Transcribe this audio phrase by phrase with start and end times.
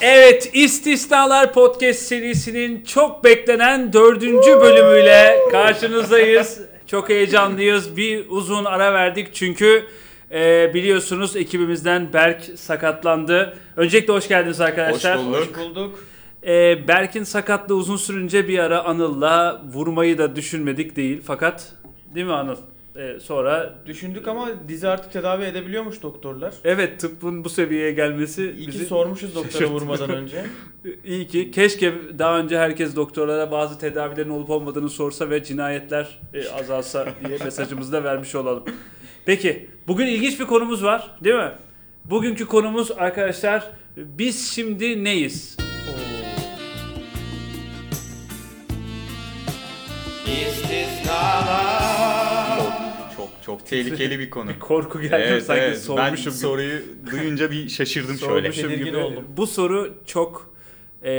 [0.00, 6.60] Evet, İstisnalar Podcast serisinin çok beklenen dördüncü bölümüyle karşınızdayız.
[6.86, 7.96] Çok heyecanlıyız.
[7.96, 9.84] Bir uzun ara verdik çünkü
[10.32, 13.56] e, biliyorsunuz ekibimizden Berk sakatlandı.
[13.76, 15.18] Öncelikle hoş geldiniz arkadaşlar.
[15.18, 15.40] Hoş bulduk.
[15.40, 15.98] Hoş bulduk.
[16.46, 21.22] E, Berk'in sakatlığı uzun sürünce bir ara Anıl'la vurmayı da düşünmedik değil.
[21.26, 21.72] Fakat
[22.14, 22.56] değil mi Anıl?
[22.98, 26.54] E, sonra Düşündük ama dizi artık tedavi edebiliyormuş doktorlar.
[26.64, 29.72] evet tıbbın bu seviyeye gelmesi İyi ki bizi sormuşuz doktora şaşırttı.
[29.72, 30.44] vurmadan önce.
[31.04, 36.48] İyi ki keşke daha önce herkes doktorlara bazı tedavilerin olup olmadığını sorsa ve cinayetler e,
[36.48, 38.64] azalsa diye mesajımızı da vermiş olalım.
[39.26, 41.52] Peki bugün ilginç bir konumuz var değil mi?
[42.04, 45.56] Bugünkü konumuz arkadaşlar biz şimdi neyiz?
[51.05, 51.05] Çok
[53.58, 54.50] çok tehlikeli bir konu.
[54.60, 55.74] Korku geldi evet, sanki evet.
[55.74, 56.40] Ben sormuşum gibi.
[56.40, 56.78] soruyu
[57.10, 58.52] duyunca bir şaşırdım şöyle.
[58.52, 58.96] Sormuşum gibi.
[58.96, 59.24] oldum.
[59.36, 60.50] Bu soru çok
[61.02, 61.12] e,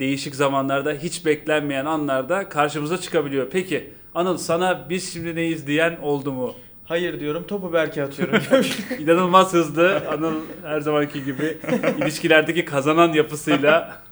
[0.00, 3.48] değişik zamanlarda hiç beklenmeyen anlarda karşımıza çıkabiliyor.
[3.50, 6.54] Peki Anıl sana biz şimdi neyiz diyen oldu mu?
[6.84, 8.42] Hayır diyorum topu Berke atıyorum.
[8.98, 10.08] İnanılmaz hızlı.
[10.08, 11.58] Anıl her zamanki gibi
[12.02, 14.02] ilişkilerdeki kazanan yapısıyla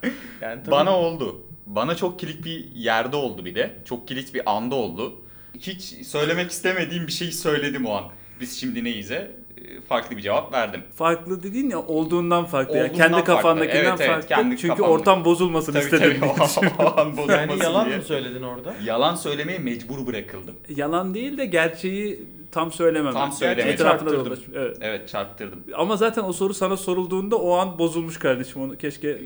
[0.40, 1.42] yani tabii Bana oldu.
[1.66, 3.76] Bana çok kilit bir yerde oldu bir de.
[3.84, 5.20] Çok kilit bir anda oldu.
[5.60, 8.04] Hiç söylemek istemediğim bir şeyi söyledim o an.
[8.40, 10.82] Biz şimdi neyiz'e e, farklı bir cevap verdim.
[10.96, 12.76] farklı dediğin ya olduğundan farklı.
[12.76, 12.82] ya.
[12.84, 13.34] Olduğundan kendi farklı.
[13.34, 14.28] kafandakinden Evet, evet, farklı.
[14.28, 14.90] kendi Çünkü kafamda.
[14.92, 16.16] ortam bozulmasın Tabii istedim.
[16.20, 17.96] tabii o, o an bozulmasın yani yalan diye.
[17.96, 18.74] mı söyledin orada?
[18.84, 20.54] Yalan söylemeye mecbur bırakıldım.
[20.68, 22.20] Yalan değil de gerçeği
[22.52, 23.12] tam söylemem.
[23.12, 23.72] Tam söylemedim.
[23.72, 24.38] Etrafında dolaş.
[24.54, 24.76] Evet.
[24.80, 25.64] Evet çarptırdım.
[25.74, 29.18] Ama zaten o soru sana sorulduğunda o an bozulmuş kardeşim onu keşke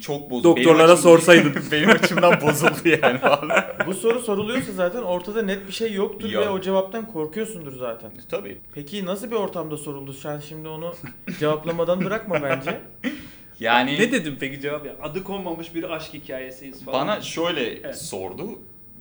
[0.00, 0.56] Çok bozuldu.
[0.56, 1.54] Doktorlara Benim sorsaydın.
[1.72, 3.64] Benim açımdan bozuldu yani vallahi.
[3.86, 6.44] Bu soru soruluyorsa zaten ortada net bir şey yoktur Yok.
[6.44, 8.10] ve o cevaptan korkuyorsundur zaten.
[8.30, 8.58] Tabii.
[8.74, 10.12] Peki nasıl bir ortamda soruldu?
[10.12, 10.94] Sen şimdi onu
[11.40, 12.80] cevaplamadan bırakma bence.
[13.60, 14.96] Yani ne dedim peki cevap ya?
[15.02, 17.06] Adı konmamış bir aşk hikayesiyiz falan.
[17.08, 18.02] Bana şöyle Evet.
[18.02, 18.44] sordu.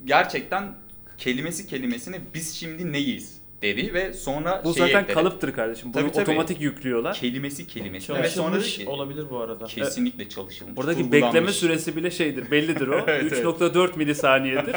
[0.05, 0.73] Gerçekten
[1.17, 5.13] kelimesi kelimesine biz şimdi neyiz dedi ve sonra bu şey zaten ekledi.
[5.13, 5.93] kalıptır kardeşim.
[5.93, 6.21] Bunu Tabii, tabii.
[6.23, 7.13] otomatik yüklüyorlar.
[7.15, 8.23] Kelimesi kelimesine.
[8.23, 9.65] Ve sonra dedi Çalışılmış ki olabilir bu arada.
[9.65, 10.77] kesinlikle çalışılmış.
[10.77, 11.27] Oradaki kurgulanmış.
[11.27, 13.03] bekleme süresi bile şeydir, bellidir o.
[13.07, 14.75] Evet, 3.4 milisaniyedir.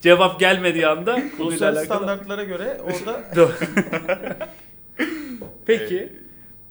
[0.00, 1.84] Cevap gelmediği anda alakalı.
[1.84, 3.22] standartlara göre orada
[5.66, 6.12] Peki.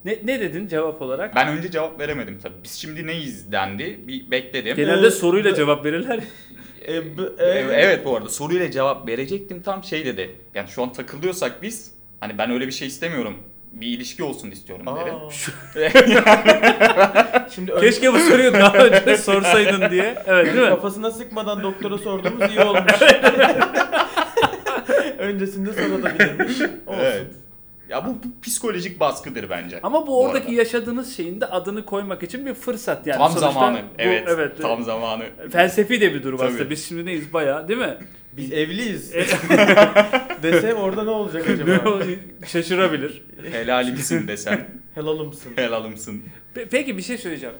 [0.05, 1.35] Ne, ne dedin cevap olarak?
[1.35, 2.53] Ben önce cevap veremedim tabii.
[2.63, 3.99] Biz şimdi neyiz dendi.
[4.07, 4.75] Bir bekledim.
[4.75, 6.19] Genelde Ee, soruyla cevap verirler.
[6.87, 7.01] E, e,
[7.71, 10.35] Evet, bu arada soruyla cevap verecektim tam şey dedi.
[10.55, 13.37] Yani şu an takılıyorsak biz hani ben öyle bir şey istemiyorum.
[13.71, 15.11] Bir ilişki olsun istiyorum dedi.
[17.55, 20.23] Şimdi ön- Keşke bu soruyu daha önce sorsaydın diye.
[20.27, 20.69] Evet değil mi?
[20.69, 22.91] kafasına sıkmadan doktora sorduğumuz iyi olmuş.
[25.17, 26.61] Öncesinde sorabilirmiş.
[26.87, 27.01] Olsun.
[27.01, 27.27] Evet.
[27.89, 29.79] Ya bu, bu psikolojik baskıdır bence.
[29.83, 30.55] Ama bu bu oradaki arada.
[30.55, 33.17] yaşadığınız şeyin de adını koymak için bir fırsat yani.
[33.17, 33.77] tam Sonuçta zamanı.
[33.77, 34.61] bu- evet, evet.
[34.61, 35.23] Tam zamanı.
[35.51, 36.47] Felsefi de bir durum Tabii.
[36.49, 36.69] aslında.
[36.69, 37.97] Biz şimdi neyiz bayağı değil mi?
[38.37, 39.13] Biz evliyiz.
[40.43, 42.03] Dese orada ne olacak acaba?
[42.47, 43.23] Şaşırabilir.
[43.51, 44.67] Helalimsin desem.
[44.95, 45.51] Helalımsın.
[45.55, 46.23] Helalımsın.
[46.55, 47.55] Pe- Peki bir şey söyleyeceğim.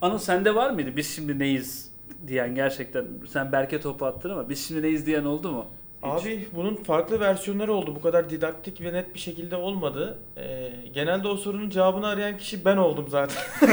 [0.00, 0.90] Anıl sende var mıydı?
[0.96, 1.90] Biz şimdi neyiz
[2.26, 3.04] diyen gerçekten.
[3.32, 5.66] Sen Berke topu attın ama biz şimdi neyiz diyen oldu mu?
[6.02, 6.26] Hiç.
[6.26, 7.94] Abi bunun farklı versiyonları oldu.
[7.96, 10.18] Bu kadar didaktik ve net bir şekilde olmadı.
[10.36, 13.42] Ee, genelde o sorunun cevabını arayan kişi ben oldum zaten.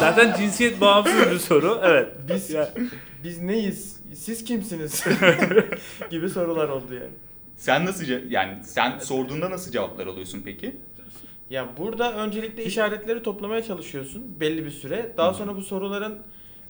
[0.00, 1.80] Zaten cinsiyet bağımsız bir soru.
[1.84, 2.08] Evet.
[2.28, 2.70] Biz Ya,
[3.24, 3.96] biz neyiz?
[4.14, 5.04] Siz kimsiniz?
[6.10, 7.10] gibi sorular oldu yani.
[7.56, 10.76] Sen nasıl ce- yani sen sorduğunda nasıl cevaplar alıyorsun peki?
[11.52, 15.12] Ya burada öncelikle işaretleri toplamaya çalışıyorsun belli bir süre.
[15.16, 16.18] Daha sonra bu soruların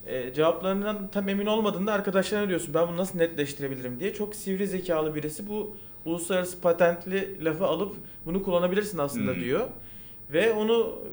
[0.07, 4.15] e, cevaplarından tam emin olmadığında arkadaşlarına diyorsun ben bunu nasıl netleştirebilirim diye.
[4.15, 9.69] Çok sivri zekalı birisi bu uluslararası patentli lafı alıp bunu kullanabilirsin aslında diyor.
[10.33, 11.11] Ve onu e,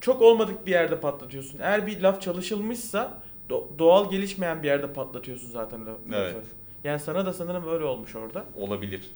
[0.00, 1.58] çok olmadık bir yerde patlatıyorsun.
[1.58, 3.18] Eğer bir laf çalışılmışsa
[3.50, 6.00] do- doğal gelişmeyen bir yerde patlatıyorsun zaten lafı.
[6.12, 6.44] Evet.
[6.84, 8.44] Yani sana da sanırım öyle olmuş orada.
[8.56, 9.10] Olabilir.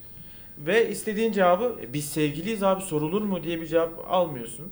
[0.57, 4.71] Ve istediğin cevabı "E, biz sevgiliyiz abi sorulur mu diye bir cevap almıyorsun.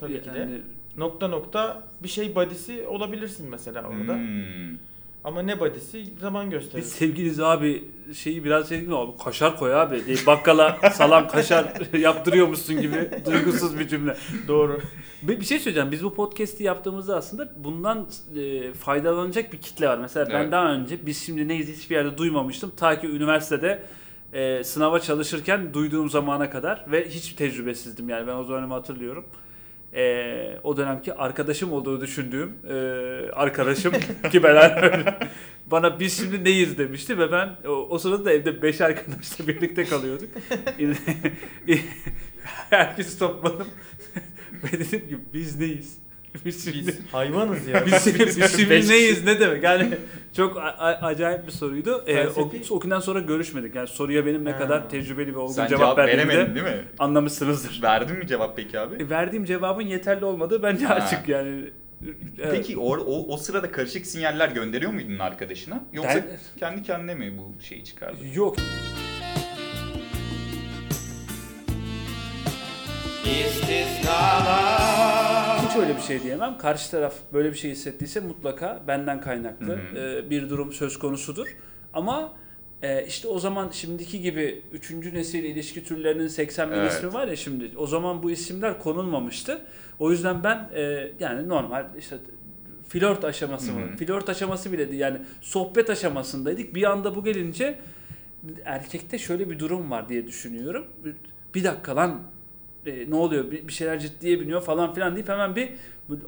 [0.00, 0.48] Tabii ki de.
[0.96, 4.14] Nokta nokta bir şey badisi olabilirsin mesela orada.
[4.14, 4.78] Hmm.
[5.24, 6.82] Ama ne badisi zaman gösterir.
[6.82, 7.84] Biz sevgiliyiz abi
[8.14, 13.10] şeyi biraz şey değil mi abi kaşar koy abi diye bakkala salam kaşar yaptırıyormuşsun gibi
[13.26, 14.16] duygusuz bir cümle.
[14.48, 14.80] Doğru.
[15.22, 15.92] Bir, bir şey söyleyeceğim.
[15.92, 18.06] Biz bu podcast'i yaptığımızda aslında bundan
[18.38, 19.98] e, faydalanacak bir kitle var.
[19.98, 20.52] Mesela ben Evet.
[20.52, 22.72] daha önce biz şimdi neyiz hiçbir yerde duymamıştım.
[22.76, 23.82] Ta ki üniversitede
[24.32, 29.24] e, sınava çalışırken duyduğum zamana kadar ve hiç tecrübesizdim yani ben o zamanımı hatırlıyorum.
[29.94, 32.74] e, o dönemki arkadaşım olduğu düşündüğüm e,
[33.32, 33.92] arkadaşım
[34.30, 34.84] ki ben
[35.66, 39.84] bana biz şimdi neyiz demişti ve ben o, o sırada da evde beş arkadaşla birlikte
[39.84, 40.30] kalıyorduk.
[42.70, 43.68] Herkesi topladım
[44.64, 46.07] ve dedim ki biz neyiz?
[46.44, 47.86] Biz şimdi Biz hayvanız ya.
[47.86, 49.62] biz, biz şimdi neyiz ne demek?
[49.62, 49.88] Yani
[50.36, 50.62] çok
[51.02, 52.04] acayip bir soruydu.
[52.06, 52.26] Ee,
[52.70, 53.74] o, günden sonra görüşmedik.
[53.74, 54.58] Yani soruya benim ne Ha.
[54.58, 56.84] kadar tecrübeli ve olgun Sen cevap, cevap, verdiğimi de değil mi?
[56.98, 57.82] anlamışsınızdır.
[57.82, 59.02] Verdin mi cevap peki abi?
[59.02, 60.94] E, verdiğim cevabın yeterli olmadığı bence Ha.
[60.94, 61.64] açık yani.
[62.38, 62.52] Evet.
[62.52, 65.84] Peki o, o, o sırada karışık sinyaller gönderiyor muydun arkadaşına?
[65.92, 68.16] Yoksa Ben- kendi kendine mi bu şeyi çıkardı?
[68.34, 68.56] Yok.
[73.24, 73.68] Hiç
[75.80, 76.58] öyle bir şey diyemem.
[76.58, 81.46] Karşı taraf böyle bir şey hissettiyse mutlaka benden kaynaklı e, bir durum söz konusudur.
[81.94, 82.32] Ama
[82.82, 84.90] e, işte o zaman şimdiki gibi 3.
[84.90, 86.92] nesil ilişki türlerinin 80 bin Evet.
[86.92, 87.70] ismi var ya şimdi.
[87.76, 89.60] O zaman bu isimler konulmamıştı.
[89.98, 92.16] O yüzden ben e, yani normal işte
[92.88, 93.96] flört aşaması mı?
[93.96, 95.00] Flört aşaması bile değil.
[95.00, 96.74] Yani sohbet aşamasındaydık.
[96.74, 97.78] Bir anda bu gelince
[98.64, 100.86] erkekte şöyle bir durum var diye düşünüyorum.
[101.54, 102.20] Bir dakika lan
[102.86, 105.68] e, ne oluyor bir, bir şeyler ciddiye biniyor falan filan deyip hemen bir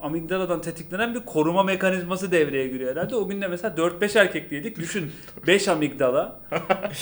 [0.03, 3.17] amigdaladan tetiklenen bir koruma mekanizması devreye giriyor herhalde.
[3.17, 4.79] O gün de mesela 4-5 erkekliydik.
[4.79, 5.13] Düşün
[5.47, 6.41] 5 amigdala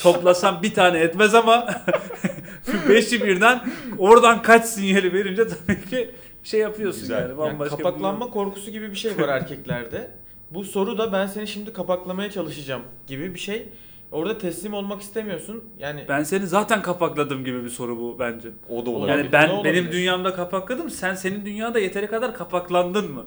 [0.03, 1.67] toplasam bir tane etmez ama
[2.67, 3.61] 5'i birden
[3.97, 6.11] oradan kaç sinyali verince tabii ki
[6.43, 7.15] şey yapıyorsun Güzel.
[7.21, 7.29] yani.
[7.29, 8.31] Yani Bambaşka bir kapaklanma durum.
[8.33, 10.11] korkusu gibi bir şey var erkeklerde.
[10.51, 13.69] Bu soru da ben seni şimdi kapaklamaya çalışacağım gibi bir şey.
[14.11, 15.63] Orada teslim olmak istemiyorsun.
[15.79, 18.49] Yani Ben seni zaten kapakladım gibi bir soru bu bence.
[18.69, 19.09] O da olabilir.
[19.09, 19.91] Yani Olabilir, ben o da benim olabilir.
[19.91, 20.89] dünyamda kapakladım.
[20.89, 23.25] Sen senin dünyada yeteri kadar kapaklandın mı?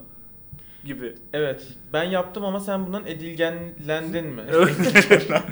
[0.85, 1.15] Gibi.
[1.33, 1.63] evet
[1.93, 4.43] ben yaptım ama sen bundan edilgenlendin mi?
[4.53, 4.75] Evet.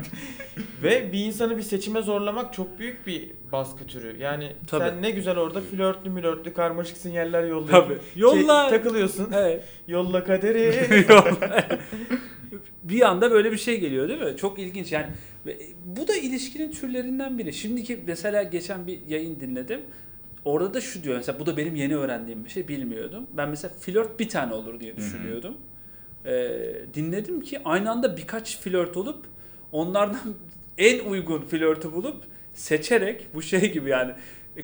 [0.83, 4.17] Ve bir insanı bir seçime zorlamak çok büyük bir baskı türü.
[4.19, 4.85] Yani Tabii.
[4.85, 7.99] sen ne güzel orada flörtlü mülörtlü karmaşık sinyaller yollayıp Tabii.
[8.17, 8.69] Yolla.
[8.69, 9.29] Şey, takılıyorsun.
[9.35, 9.65] Evet.
[9.89, 10.75] Yolla kaderi.
[12.83, 14.37] Bir anda böyle bir şey geliyor değil mi?
[14.37, 15.07] Çok ilginç yani.
[15.47, 17.53] Ve Bu da ilişkinin türlerinden biri.
[17.53, 19.81] Şimdiki mesela geçen bir yayın dinledim.
[20.45, 23.27] Orada da şu diyor mesela bu da benim yeni öğrendiğim bir şey bilmiyordum.
[23.33, 25.55] Ben mesela flört bir tane olur diye düşünüyordum.
[26.27, 29.27] Ee, dinledim ki aynı anda birkaç flört olup
[29.73, 30.35] onlardan
[30.79, 32.25] en uygun flörtü bulup
[32.55, 34.13] seçerek bu şey gibi yani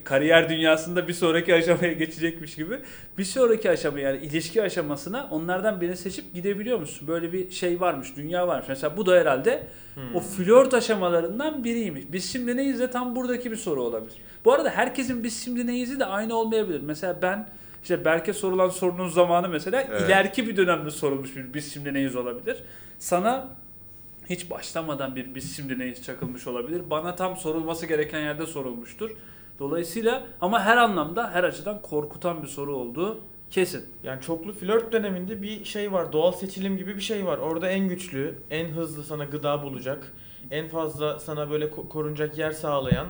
[0.03, 2.79] kariyer dünyasında bir sonraki aşamaya geçecekmiş gibi
[3.17, 7.07] bir sonraki aşama yani ilişki aşamasına onlardan birini seçip gidebiliyor musun?
[7.07, 8.65] Böyle bir şey varmış, dünya varmış.
[8.69, 10.15] Mesela bu da herhalde Hmm.
[10.15, 12.03] o flört aşamalarından biriymiş.
[12.11, 14.13] Biz şimdi neyiz de tam buradaki bir soru olabilir.
[14.45, 16.81] Bu arada herkesin biz şimdi neyiz'i de aynı olmayabilir.
[16.81, 17.49] Mesela ben
[17.83, 20.01] işte Berke sorulan sorunun zamanı mesela Evet.
[20.01, 22.57] ileriki bir dönemde sorulmuş bir biz şimdi neyiz olabilir.
[22.99, 23.47] Sana
[24.29, 26.81] hiç başlamadan bir biz şimdi neyiz çakılmış olabilir.
[26.89, 29.11] Bana tam sorulması gereken yerde sorulmuştur.
[29.59, 33.19] Dolayısıyla ama her anlamda her açıdan korkutan bir soru olduğu
[33.49, 33.85] kesin.
[34.03, 36.13] Yani çoklu flört döneminde bir şey var.
[36.13, 37.37] Doğal seçilim gibi bir şey var.
[37.37, 40.13] Orada en güçlü, en hızlı sana gıda bulacak,
[40.51, 43.07] en fazla sana böyle ko- korunacak yer sağlayan,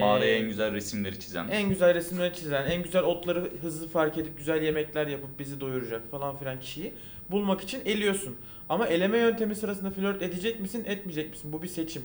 [0.00, 1.48] Mağaraya ee, en güzel resimleri çizen.
[1.48, 6.10] en güzel resimleri çizen, en güzel otları hızlı fark edip güzel yemekler yapıp bizi doyuracak
[6.10, 6.94] falan filan kişiyi
[7.30, 8.36] bulmak için eliyorsun.
[8.68, 11.52] Ama eleme yöntemi sırasında flört edecek misin, etmeyecek misin?
[11.52, 12.02] Bu bir seçim.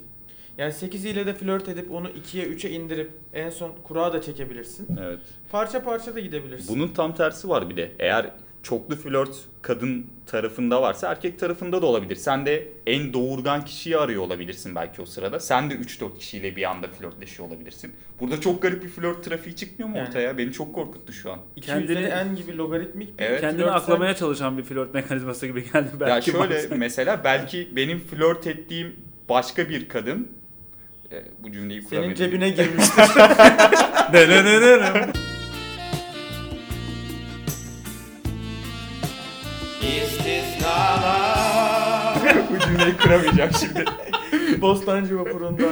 [0.60, 4.88] Yani 8 ile de flört edip onu 2'ye 3'e indirip en son kurağa da çekebilirsin.
[5.04, 5.20] Evet.
[5.52, 6.76] Parça parça da gidebilirsin.
[6.76, 7.92] Bunun tam tersi var bir de.
[8.00, 8.32] Eğer
[8.64, 12.16] çoklu flört kadın tarafında varsa erkek tarafında da olabilir.
[12.16, 15.40] Sen de en doğurgan kişiyi arıyor olabilirsin belki o sırada.
[15.40, 17.94] Sen de 3-4 kişiyle bir anda flörtleşiyor olabilirsin.
[18.20, 20.08] Burada çok garip bir flört trafiği çıkmıyor mu Yani.
[20.08, 20.38] ortaya?
[20.38, 21.40] Beni çok korkuttu şu an.
[21.56, 23.42] 2 Kendini- üzeri n gibi logaritmik bir Evet.
[23.42, 26.32] Kendini flört aklamaya çalışan bir flört mekanizması gibi geldi ya belki.
[26.32, 26.78] şöyle bazen.
[26.78, 28.96] mesela belki benim flört ettiğim
[29.30, 30.39] başka bir kadın
[31.12, 32.16] e, bu cümleyi senin kuramadım.
[32.16, 33.04] cebine girmiştir.
[42.52, 43.86] Bu cümleyi kuramayacağım şimdi.
[44.62, 45.64] Bostancı vapurunda.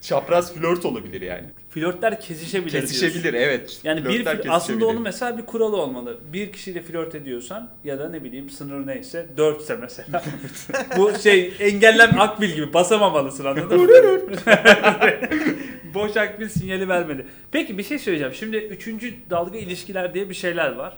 [0.00, 1.44] Çapraz flört olabilir yani.
[1.70, 3.38] Flörtler kesişebilir Kesişebilir diyorsun.
[3.40, 3.80] evet.
[3.84, 4.86] Yani bir Flörtler fl- aslında kesişebilir.
[4.86, 6.18] onun mesela bir kuralı olmalı.
[6.32, 10.22] Bir kişiyle flört ediyorsan ya da ne bileyim sınır neyse dörtse mesela.
[10.96, 13.88] Bu şey engellem akbil gibi basamamalısın anladın mı?
[15.94, 17.26] Boş akbil sinyali vermeli.
[17.52, 18.34] Peki bir şey söyleyeceğim.
[18.34, 20.96] Şimdi üçüncü dalga ilişkiler diye bir şeyler var.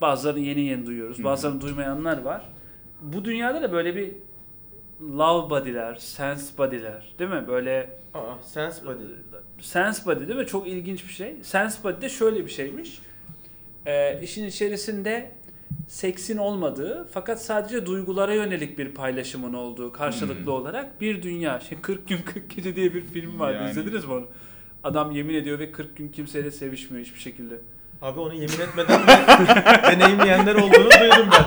[0.00, 1.24] Bazılarını yeni yeni duyuyoruz.
[1.24, 2.42] Bazılarını duymayanlar var.
[3.02, 4.10] Bu dünyada da böyle bir
[5.02, 7.44] love body'ler, sense body'ler değil mi?
[7.48, 9.02] Böyle Aa, sense body.
[9.60, 10.46] Sense Body değil mi?
[10.46, 11.36] Çok ilginç bir şey.
[11.42, 12.98] Sense Body de şöyle bir şeymiş.
[13.86, 15.30] Ee, işin içerisinde
[15.88, 20.52] seksin olmadığı fakat sadece duygulara yönelik bir paylaşımın olduğu karşılıklı Hmm.
[20.52, 21.60] olarak bir dünya.
[21.68, 23.56] Şimdi 40 gün 40 gece diye bir film vardı.
[23.60, 23.70] Yani.
[23.70, 24.26] İzlediniz mi onu?
[24.84, 27.54] Adam yemin ediyor ve 40 gün kimseyle sevişmiyor hiçbir şekilde.
[28.02, 29.12] Abi onu yemin etmeden de
[29.82, 31.44] deneyimleyenler olduğunu duydum ben.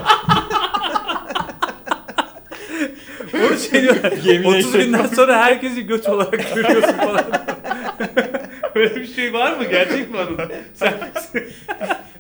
[3.33, 3.95] Onu şey diyor.
[4.23, 4.85] Yemin 30 ederim.
[4.85, 7.25] günden sonra herkesi göç olarak görüyorsun falan.
[8.75, 9.63] Böyle bir şey var mı?
[9.63, 10.37] Gerçek mi onun?
[10.73, 10.93] Sen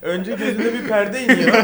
[0.01, 1.63] Önce gözüne bir perde iniyor.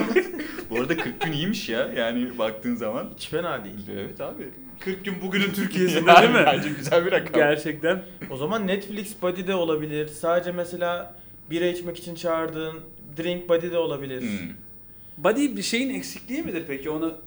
[0.69, 1.89] Bu arada 40 gün iyiymiş ya.
[1.95, 3.09] Yani baktığın zaman.
[3.17, 3.75] Hiç fena değil.
[3.93, 4.43] Evet abi.
[4.79, 6.43] 40 gün bugünün Türkiye'sinde Yani değil mi?
[6.45, 7.33] Bence güzel bir rakam.
[7.33, 8.01] Gerçekten.
[8.29, 10.07] O zaman Netflix Buddy de olabilir.
[10.07, 11.15] Sadece mesela
[11.49, 12.79] bira içmek için çağırdığın
[13.17, 14.21] Drink Buddy de olabilir.
[14.21, 14.49] Hmm.
[15.17, 16.89] Body bir şeyin eksikliği midir peki?
[16.89, 17.17] Onu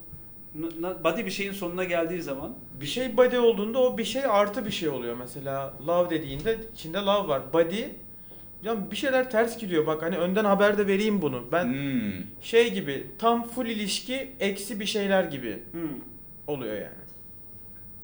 [1.04, 4.70] body bir şeyin sonuna geldiği zaman Bir şey body olduğunda o bir şey artı bir
[4.70, 5.16] şey oluyor.
[5.16, 7.52] Mesela love dediğinde içinde love var.
[7.52, 7.84] Body
[8.62, 9.86] ya bir şeyler ters gidiyor.
[9.86, 11.44] Bak hani önden haber de vereyim bunu.
[11.52, 12.12] Ben Hmm.
[12.40, 16.00] şey gibi tam full ilişki eksi bir şeyler gibi hmm.
[16.46, 17.00] oluyor yani.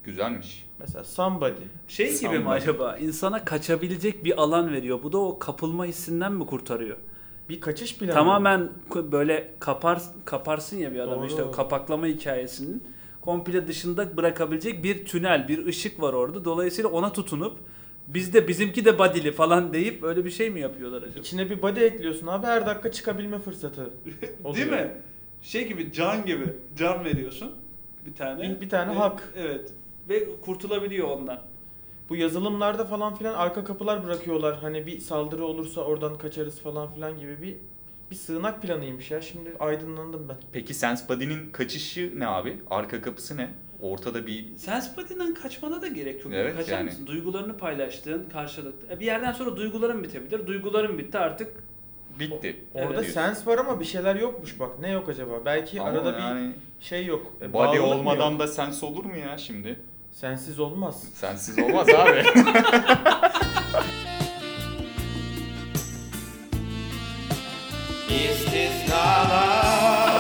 [0.05, 0.67] Güzelmiş.
[0.79, 1.63] Mesela somebody.
[1.89, 2.97] şey gibi mi acaba?
[2.97, 5.03] İnsana kaçabilecek bir alan veriyor.
[5.03, 6.97] Bu da o kapılma hissinden mi kurtarıyor?
[7.49, 8.13] Bir kaçış planı.
[8.13, 11.27] Tamamen böyle kapar kaparsın ya bir adamı Doğru.
[11.27, 12.85] işte o kapaklama hikayesinin
[13.21, 16.45] komple dışında bırakabilecek bir tünel, bir ışık var orada.
[16.45, 17.57] Dolayısıyla ona tutunup
[18.09, 21.21] biz de bizimki de badili falan deyip öyle bir şey mi yapıyorlar acaba?
[21.21, 23.91] İçine bir body ekliyorsun abi her dakika çıkabilme fırsatı.
[24.55, 24.91] Değil mi?
[25.43, 26.45] Şey gibi can gibi
[26.77, 27.53] can veriyorsun
[28.07, 28.43] bir tane.
[28.43, 29.33] Bir- bir tane Ve- hak.
[29.37, 29.73] Evet.
[30.09, 31.41] Ve kurtulabiliyor ondan.
[32.09, 34.59] Bu yazılımlarda falan filan arka kapılar bırakıyorlar.
[34.59, 37.57] Hani bir saldırı olursa oradan kaçarız falan filan gibi bir
[38.11, 39.21] bir sığınak planıymış ya.
[39.21, 40.37] Şimdi aydınlandım ben.
[40.53, 42.59] Peki SenseBody'nin kaçışı ne abi?
[42.71, 43.51] Arka kapısı ne?
[43.83, 46.35] Ortada bir Sensibility'den kaçmana da gerek yok.
[46.35, 46.85] Evet, Kaçar yani.
[46.85, 47.07] mısın?
[47.07, 48.95] Duygularını paylaştığın karşılıklı.
[48.95, 50.47] E, Bir yerden sonra duyguların bitebilir.
[50.47, 51.53] Duyguların bitti artık.
[52.21, 52.65] bitti.
[52.75, 53.11] Orada Evet.
[53.13, 54.71] sens var ama bir şeyler yokmuş bak.
[54.81, 55.33] Ne yok acaba?
[55.45, 57.33] Belki Ama arada yani bir şey yok.
[57.43, 58.41] E, body olmadan yok?
[58.41, 59.79] da sens olur mu ya şimdi?
[60.21, 61.05] Sensiz olmaz.
[61.15, 62.25] Sensiz olmaz abi.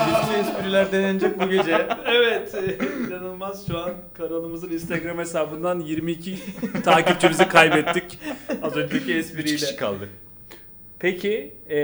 [0.08, 1.88] Bütün espriler denenecek bu gece.
[2.06, 2.54] evet.
[3.08, 6.38] inanılmaz şu an kanalımızın Instagram hesabından 22
[6.84, 8.18] takipçimizi kaybettik.
[8.62, 9.56] Az önceki 3 espriyle.
[9.56, 10.08] kişi kaldı.
[10.98, 11.78] Peki e,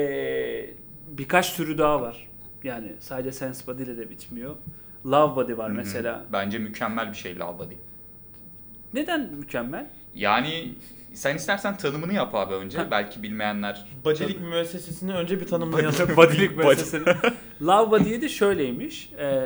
[1.07, 2.28] birkaç türü daha var.
[2.64, 4.57] Yani sadece sense body ile de bitmiyor.
[5.07, 6.25] Love body var mesela.
[6.33, 7.75] Bence mükemmel bir şey Love Body.
[8.94, 9.87] Neden mükemmel?
[10.14, 10.75] Yani
[11.14, 12.78] sen istersen tanımını yap abi önce.
[12.78, 12.88] Ha.
[12.90, 13.87] Belki bilmeyenler.
[14.04, 16.16] Badilik müessesesini önce bir tanımlayalım.
[16.16, 16.66] Bodylik Body.
[16.66, 17.04] meselesini.
[17.62, 19.12] Love body'ye de şöyleymiş.
[19.12, 19.42] E,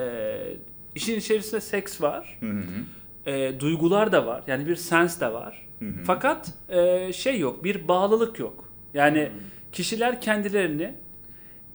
[0.95, 2.37] işin içerisinde seks var.
[2.41, 3.31] Hı hı.
[3.31, 4.43] E, duygular da var.
[4.47, 5.67] Yani bir sens de var.
[5.79, 6.03] Hı hı.
[6.07, 8.65] Fakat e, şey yok, bir bağlılık yok.
[8.95, 9.41] Yani Hmm.
[9.73, 10.95] kişiler kendilerini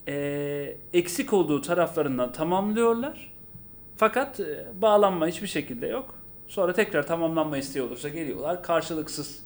[0.08, 3.32] e, eksik olduğu taraflarından tamamlıyorlar.
[3.98, 6.16] Fakat e, bağlanma hiçbir şekilde yok.
[6.51, 8.63] Sonra tekrar tamamlanma isteği olursa geliyorlar.
[8.63, 9.39] Karşılıksız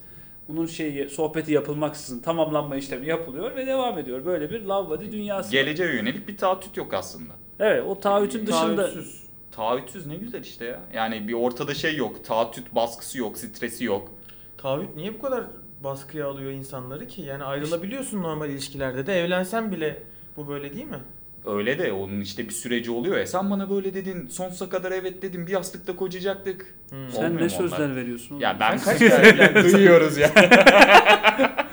[0.47, 4.25] bunun şeyi sohbeti yapılmaksızın tamamlanma işlemi yapılıyor ve devam ediyor.
[4.25, 5.51] Böyle bir love body dünyası.
[5.51, 7.33] Geleceğe yönelik bir taahhüt yok aslında.
[7.59, 9.23] Evet, o taahhütün dışında Taahhütsüz.
[9.51, 10.81] Taahhütsüz ne güzel işte ya.
[10.93, 12.25] Yani bir ortada şey yok.
[12.25, 14.11] Taahhüt baskısı yok, stresi yok.
[14.57, 15.43] Taahhüt niye bu kadar
[15.83, 17.21] baskıya alıyor insanları ki?
[17.21, 20.03] Yani ayrılabiliyorsun normal ilişkilerde de evlensen bile
[20.37, 20.99] bu böyle değil mi?
[21.47, 23.27] Öyle de onun işte bir süreci oluyor ya.
[23.27, 26.75] Sen bana böyle dedin, sonsuza kadar evet dedin, bir yastıkta kocayacaktık.
[26.89, 27.09] Hmm.
[27.11, 27.95] sen ne sözler onlar?
[27.95, 28.39] veriyorsun?
[28.39, 30.31] Ya ben kaç kere duyuyoruz ya.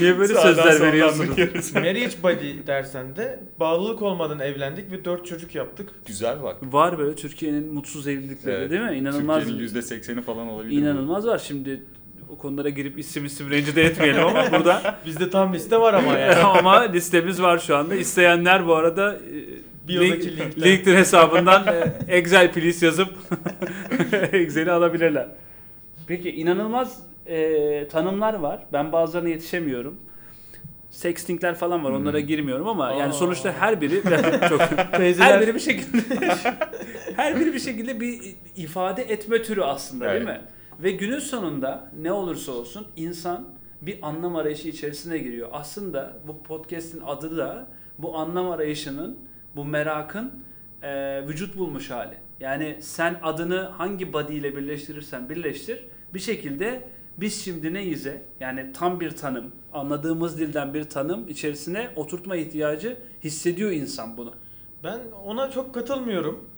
[0.00, 1.74] niye böyle Sağdan sözler veriyorsunuz?
[1.74, 5.90] Marriage body dersen de bağlılık olmadan evlendik ve dört çocuk yaptık.
[6.06, 6.56] Güzel bak.
[6.62, 8.70] Var böyle Türkiye'nin mutsuz evlilikleri Evet.
[8.70, 8.96] değil mi?
[8.96, 9.44] İnanılmaz.
[9.44, 10.82] Türkiye'nin %80'i falan olabilir.
[10.82, 11.38] İnanılmaz var.
[11.38, 11.82] Şimdi
[12.32, 16.34] o konulara girip isim isim rencide etmeyelim ama burada Bizde tam liste var ama yani.
[16.58, 17.94] ama listemiz var şu anda.
[17.94, 20.62] İsteyenler bu arada e, Biyodaki link- linkten.
[20.64, 21.66] LinkedIn hesabından
[22.08, 23.08] e, Excel please yazıp
[24.32, 25.26] Excel'i alabilirler.
[26.06, 28.60] Peki inanılmaz e, tanımlar var.
[28.72, 29.96] Ben bazılarına yetişemiyorum.
[30.90, 31.90] Sextingler falan var.
[31.90, 32.26] Onlara Hmm.
[32.26, 33.12] girmiyorum ama yani Aa.
[33.12, 34.02] sonuçta her biri
[34.48, 34.60] çok
[35.18, 36.00] her biri bir şekilde
[37.16, 38.20] her biri bir şekilde bir
[38.56, 40.26] ifade etme türü aslında değil Evet.
[40.26, 40.40] mi?
[40.78, 43.48] Ve günün sonunda ne olursa olsun insan
[43.82, 45.48] bir anlam arayışı içerisine giriyor.
[45.52, 47.66] Aslında bu podcast'in adı da
[47.98, 49.18] bu anlam arayışının,
[49.56, 50.32] bu merakın
[50.82, 52.14] e, vücut bulmuş hali.
[52.40, 59.00] Yani sen adını hangi body ile birleştirirsen birleştir bir şekilde biz şimdi neyize yani tam
[59.00, 64.34] bir tanım, anladığımız dilden bir tanım içerisine oturtma ihtiyacı hissediyor insan bunu.
[64.84, 66.50] Ben ona çok katılmıyorum.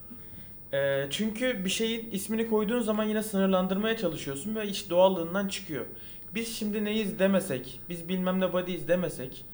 [0.72, 5.86] Ee, çünkü bir şeyin ismini koyduğun zaman yine sınırlandırmaya çalışıyorsun ve iş doğallığından çıkıyor.
[6.34, 9.44] Biz şimdi neyiz demesek, biz bilmem ne body'yiz demesek,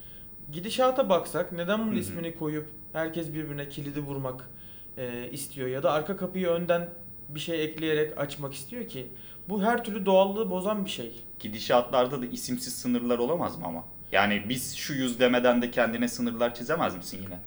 [0.53, 2.01] gidişata baksak neden bunun Hı hı.
[2.01, 4.51] ismini koyup herkes birbirine kilidi vurmak
[4.97, 6.89] e, istiyor ya da arka kapıyı önden
[7.29, 9.07] bir şey ekleyerek açmak istiyor ki
[9.49, 11.25] bu her türlü doğallığı bozan bir şey.
[11.41, 13.85] Gidişatlarda da isimsiz sınırlar olamaz mı ama?
[14.13, 17.39] Yani biz şu yüz demeden de kendine sınırlar çizemez misin yine?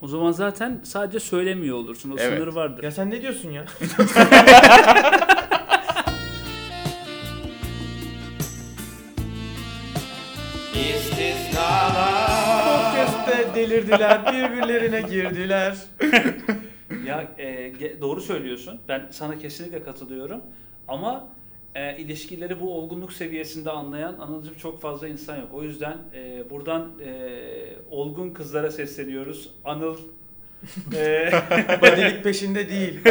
[0.00, 2.10] O zaman zaten sadece söylemiyor olursun.
[2.10, 2.38] O Evet.
[2.38, 2.82] sınır vardır.
[2.84, 3.64] Ya sen ne diyorsun ya?
[12.64, 15.76] Podcast'te delirdiler, birbirlerine girdiler.
[17.06, 18.80] Ya e, ge- doğru söylüyorsun.
[18.88, 20.40] Ben sana kesinlikle katılıyorum.
[20.88, 21.28] Ama
[21.74, 25.48] e, ilişkileri bu olgunluk seviyesinde anlayan anlatıcı çok fazla insan yok.
[25.52, 27.40] O yüzden e, buradan e,
[27.90, 29.50] olgun kızlara sesleniyoruz.
[29.64, 29.96] Anıl
[30.94, 31.30] e,
[31.82, 33.00] Badilik peşinde değil.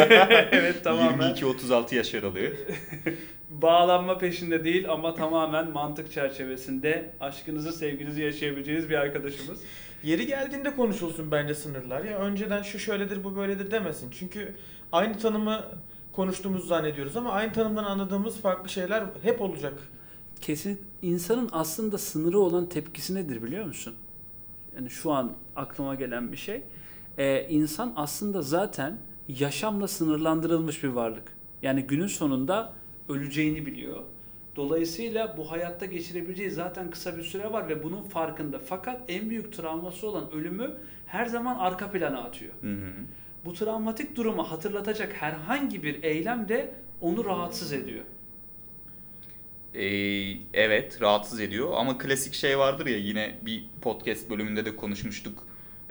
[0.51, 2.51] evet tamamen 22-36 yaş aralığı.
[3.49, 9.61] bağlanma peşinde değil ama tamamen mantık çerçevesinde aşkınızı sevginizi yaşayabileceğiniz bir arkadaşımız.
[10.03, 12.03] Yeri geldiğinde konuşulsun bence sınırlar.
[12.03, 14.11] Ya önceden şu şöyledir bu böyledir demesin.
[14.19, 14.55] Çünkü
[14.91, 15.61] aynı tanımı
[16.13, 19.73] konuştuğumuzu zannediyoruz ama aynı tanımdan anladığımız farklı şeyler hep olacak.
[20.41, 23.95] Kesin insanın aslında sınırı olan tepkisi nedir biliyor musun?
[24.75, 26.63] Yani şu an aklıma gelen bir şey.
[27.17, 31.33] Ee, insan aslında zaten yaşamla sınırlandırılmış bir varlık.
[31.61, 32.73] Yani günün sonunda
[33.09, 34.03] öleceğini biliyor.
[34.55, 38.59] Dolayısıyla bu hayatta geçirebileceği zaten kısa bir süre var ve bunun farkında.
[38.59, 42.53] Fakat en büyük travması olan ölümü her zaman arka plana atıyor.
[42.61, 42.91] Hı hı.
[43.45, 48.05] Bu travmatik durumu hatırlatacak herhangi bir eylem de onu rahatsız ediyor.
[49.73, 55.43] Ee, evet rahatsız ediyor ama klasik şey vardır ya yine bir podcast bölümünde de konuşmuştuk.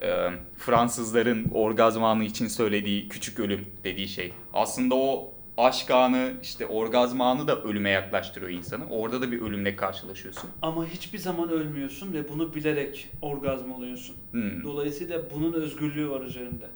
[0.03, 4.33] Ee, Fransızların orgazm anı için söylediği küçük ölüm dediği şey.
[4.53, 8.89] Aslında o aşk anı işte orgazm anı da ölüme yaklaştırıyor insanı.
[8.91, 10.51] Orada da bir ölümle karşılaşıyorsun.
[10.63, 14.17] Ama hiçbir zaman ölmüyorsun ve bunu bilerek orgazm oluyorsun.
[14.31, 14.63] Hmm.
[14.63, 16.67] Dolayısıyla bunun özgürlüğü var üzerinde.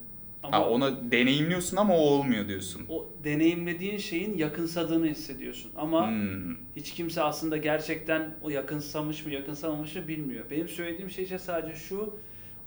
[0.42, 2.82] Ama Ha, onu deneyimliyorsun ama o olmuyor diyorsun.
[2.88, 5.70] o deneyimlediğin şeyin yakınsadığını hissediyorsun.
[5.76, 6.54] Ama Hmm.
[6.76, 10.44] hiç kimse aslında gerçekten o yakınsamış mı yakınsamamış mı bilmiyor.
[10.50, 12.14] Benim söylediğim şey ise sadece şu.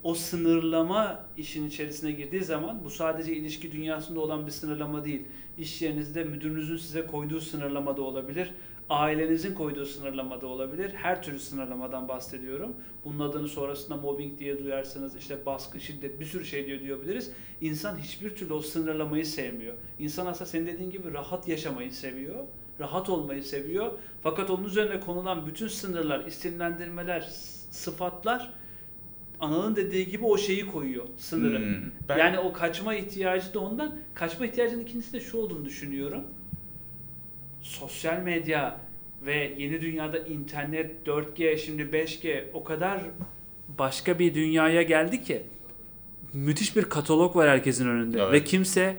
[0.04, 5.22] O sınırlama işin içerisine girdiği zaman bu sadece ilişki dünyasında olan bir sınırlama değil.
[5.58, 8.52] İş yerinizde müdürünüzün size koyduğu sınırlama da olabilir.
[8.89, 10.91] Ailenizin koyduğu sınırlama da olabilir.
[10.93, 12.73] Her türlü sınırlamadan bahsediyorum.
[13.06, 15.15] Bunun adını sonrasında mobbing diye duyarsınız.
[15.15, 17.32] işte baskı, şiddet bir sürü şey diyor diyebiliriz.
[17.62, 19.73] İnsan hiçbir türlü o sınırlamayı sevmiyor.
[19.99, 22.43] İnsan aslında senin dediğin gibi rahat yaşamayı seviyor.
[22.80, 23.91] Rahat olmayı seviyor.
[24.23, 27.21] Fakat onun üzerine konulan bütün sınırlar, isimlendirmeler,
[27.71, 28.54] sıfatlar
[29.39, 31.60] Anıl'ın dediği gibi o şeyi koyuyor, sınırı.
[31.60, 31.91] Hmm.
[32.10, 33.97] Ben- Yani o kaçma ihtiyacı da ondan.
[34.13, 36.23] Kaçma ihtiyacının ikincisi de şu olduğunu düşünüyorum.
[37.62, 38.82] Sosyal medya
[39.26, 43.02] ve yeni dünyada internet, 4G, şimdi 5G o kadar
[43.78, 45.43] başka bir dünyaya geldi ki
[46.34, 48.34] müthiş bir katalog var herkesin önünde Evet.
[48.34, 48.98] ve kimse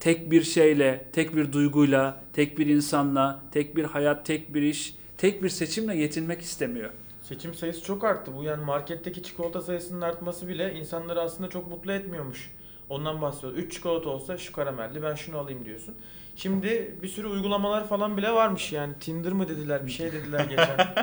[0.00, 4.94] tek bir şeyle, tek bir duyguyla, tek bir insanla, tek bir hayat, tek bir iş,
[5.18, 6.90] tek bir seçimle yetinmek istemiyor.
[7.22, 8.36] Seçim sayısı çok arttı.
[8.36, 12.50] Bu yani marketteki çikolata sayısının artması bile insanları aslında çok mutlu etmiyormuş.
[12.88, 13.52] Ondan bahsediyor.
[13.52, 15.94] 3 çikolata olsa şu karamelli ben şunu alayım diyorsun.
[16.36, 18.94] Şimdi bir sürü uygulamalar falan bile varmış yani.
[19.00, 20.94] Tinder mı dediler bir şey dediler geçen.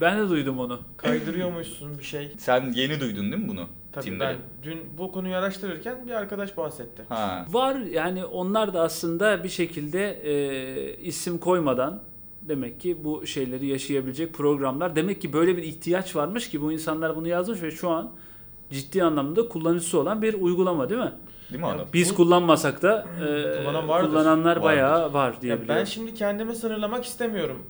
[0.00, 0.80] Ben de duydum onu.
[0.96, 2.32] Kaydırıyormuşsun bir şey.
[2.38, 3.66] Sen yeni duydun değil mi bunu?
[3.92, 4.28] Tabii Tinder'ı?
[4.28, 7.02] ben dün bu konuyu araştırırken bir arkadaş bahsetti.
[7.08, 7.46] Ha.
[7.48, 12.02] Var yani onlar da aslında bir şekilde e, isim koymadan
[12.42, 14.96] demek ki bu şeyleri yaşayabilecek programlar.
[14.96, 18.10] Demek ki böyle bir ihtiyaç varmış ki bu insanlar bunu yazmış ve şu an
[18.70, 21.12] ciddi anlamda kullanıcısı olan bir uygulama değil mi?
[21.50, 21.86] Değil mi adam?
[21.92, 24.08] Biz Bu- kullanmasak da e, Kullanan vardır.
[24.08, 24.62] kullananlar Vardır.
[24.62, 25.86] bayağı var diye Ya ben biliyorum.
[25.86, 27.66] şimdi kendimi sınırlamak istemiyorum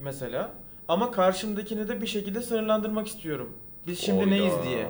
[0.00, 0.50] mesela.
[0.88, 3.52] Ama karşımdakini de bir şekilde sınırlandırmak istiyorum.
[3.86, 4.30] Biz şimdi Oyda.
[4.30, 4.86] neyiz diye.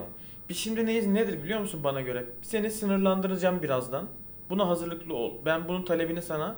[0.48, 2.24] Biz şimdi neyiz nedir biliyor musun bana göre?
[2.42, 4.04] Seni sınırlandıracağım birazdan.
[4.50, 5.32] Buna hazırlıklı ol.
[5.44, 6.56] Ben bunun talebini sana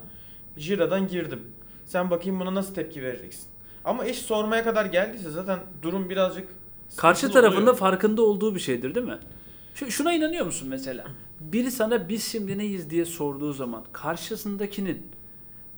[0.57, 1.41] Jira'dan girdim.
[1.87, 3.47] Sen bakayım buna nasıl tepki vereceksin.
[3.85, 6.49] Ama iş sormaya kadar geldiyse zaten durum birazcık
[6.97, 7.77] Karşı sıkıntılı tarafında oluyor.
[7.77, 9.19] farkında olduğu bir şeydir değil mi?
[9.81, 11.05] Şu, şuna inanıyor musun mesela?
[11.41, 15.03] Biri sana biz şimdi neyiz diye sorduğu zaman karşısındakinin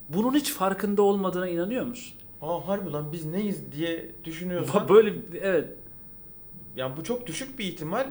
[0.08, 2.14] bunun hiç farkında olmadığına inanıyor musun?
[2.40, 5.68] Aa harbi lan biz neyiz diye düşünüyorsan Böyle evet
[6.76, 8.06] yani bu çok düşük bir ihtimal.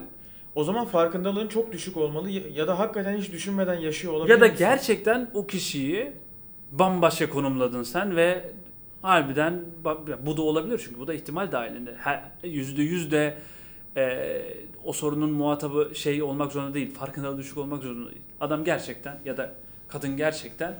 [0.54, 4.44] O zaman farkındalığın çok düşük olmalı ya da hakikaten hiç düşünmeden yaşıyor olabilir Ya da
[4.44, 4.58] misin?
[4.58, 6.12] gerçekten o kişiyi
[6.70, 8.52] bambaşka konumladın sen ve
[9.02, 9.64] harbiden
[10.26, 11.96] bu da olabilir çünkü bu da ihtimal dahilinde.
[12.44, 13.38] Yüzde yüz de
[13.96, 14.42] e,
[14.84, 16.94] o sorunun muhatabı şey olmak zorunda değil.
[16.94, 18.22] Farkındalığı düşük olmak zorunda değil.
[18.40, 19.54] Adam gerçekten ya da
[19.88, 20.74] kadın gerçekten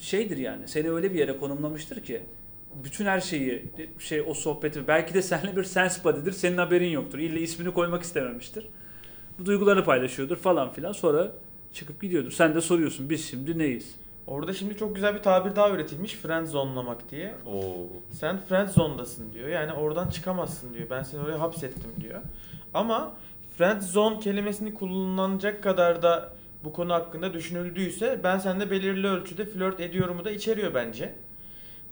[0.00, 2.22] şeydir yani seni öyle bir yere konumlamıştır ki
[2.84, 3.64] bütün her şeyi
[3.98, 7.18] şey o sohbeti belki de seninle bir sense body'dir senin haberin yoktur.
[7.18, 8.66] İlle ismini koymak istememiştir.
[9.38, 11.32] Bu duyguları paylaşıyordur falan filan sonra
[11.72, 12.30] çıkıp gidiyordur.
[12.30, 13.94] Sen de soruyorsun biz şimdi neyiz?
[14.26, 16.14] Orada şimdi çok güzel bir tabir daha üretilmiş.
[16.14, 17.34] Friend zone'lamak diye.
[17.46, 17.86] Oo.
[18.10, 19.48] Sen friend zone'dasın diyor.
[19.48, 20.90] Yani oradan çıkamazsın diyor.
[20.90, 22.20] Ben seni oraya hapsettim diyor.
[22.74, 23.12] Ama
[23.56, 26.32] friend zone kelimesini kullanılacak kadar da
[26.64, 31.14] bu konu hakkında düşünüldüyse ben seninle belirli ölçüde flört ediyorumu da içeriyor bence.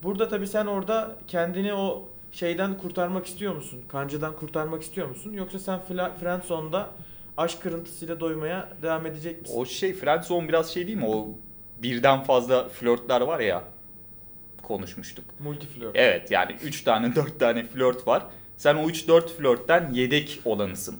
[0.02, 3.80] Burada tabii sen orada kendini o şeyden kurtarmak istiyor musun?
[3.88, 5.32] Kancıdan kurtarmak istiyor musun?
[5.32, 5.80] Yoksa sen
[6.20, 6.90] friend zone'da
[7.36, 9.54] aşk kırıntısıyla doymaya devam edecek misin?
[9.58, 11.06] O şey Friendzone biraz şey değil mi?
[11.06, 11.28] O
[11.82, 13.64] birden fazla flörtler var ya
[14.62, 15.24] konuşmuştuk.
[15.40, 15.90] Multi flört.
[15.96, 18.22] Evet yani 3 tane 4 tane flört var.
[18.56, 20.96] Sen o 3-4 flörtten yedek olanısın.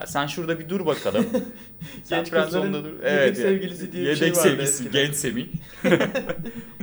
[0.00, 1.26] Ya sen şurada bir dur bakalım.
[2.04, 2.92] sen Genç kızların Friendzone'da dur.
[3.04, 3.42] yedek ya.
[3.42, 5.02] sevgilisi diye bir yedek şey vardı sevgilisi, eskiden.
[5.06, 5.46] genç Semih.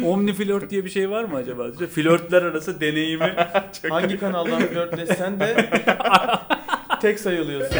[0.03, 1.69] Omni flört diye bir şey var mı acaba?
[1.69, 3.35] İşte flörtler arası deneyimi.
[3.89, 5.69] Hangi kanaldan flörtleşsen de
[7.01, 7.77] tek sayılıyorsun.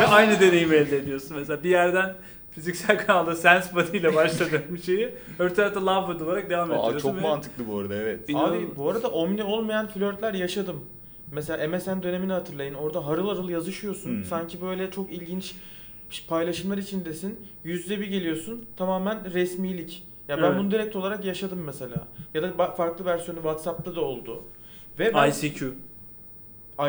[0.00, 1.36] Ve aynı deneyimi elde ediyorsun.
[1.36, 2.14] Mesela bir yerden
[2.50, 6.74] fiziksel kanalda Sense Body ile başladığın bir şeyi öbür tarafta Love Body olarak devam Aa,
[6.74, 7.08] ettiriyorsun.
[7.08, 8.28] çok ve mantıklı bu arada evet.
[8.28, 8.54] İnanılmaz.
[8.58, 10.84] Abi bu arada omni olmayan flörtler yaşadım.
[11.32, 12.74] Mesela MSN dönemini hatırlayın.
[12.74, 14.10] Orada harıl harıl yazışıyorsun.
[14.10, 14.24] Hmm.
[14.24, 15.54] Sanki böyle çok ilginç
[16.28, 17.40] paylaşımlar içindesin.
[17.64, 18.66] Yüzde bir geliyorsun.
[18.76, 20.02] Tamamen resmilik.
[20.28, 20.58] Ya ben Evet.
[20.58, 22.08] bunu direkt olarak yaşadım mesela.
[22.34, 24.42] Ya da farklı versiyonu WhatsApp'ta da oldu.
[24.98, 25.66] Ve ben ICQ.